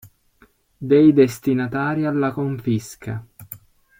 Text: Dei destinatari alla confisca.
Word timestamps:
Dei 0.89 1.11
destinatari 1.13 2.07
alla 2.07 2.31
confisca. 2.31 3.23